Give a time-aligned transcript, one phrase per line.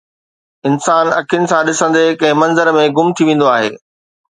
[0.69, 3.71] انسان اکين سان ڏسندي ڪنهن منظر ۾ گم ٿي ويندو آهي.